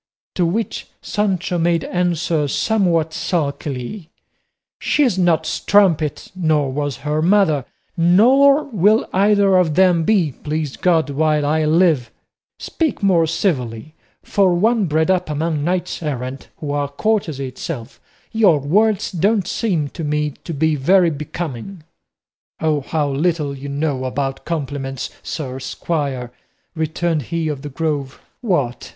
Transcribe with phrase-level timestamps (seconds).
[0.33, 4.09] To which Sancho made answer, somewhat sulkily,
[4.79, 11.11] "She's no strumpet, nor was her mother, nor will either of them be, please God,
[11.11, 12.09] while I live;
[12.57, 13.93] speak more civilly;
[14.23, 19.87] for one bred up among knights errant, who are courtesy itself, your words don't seem
[19.89, 21.83] to me to be very becoming."
[22.59, 26.31] "O how little you know about compliments, sir squire,"
[26.73, 28.19] returned he of the Grove.
[28.41, 28.89] "What!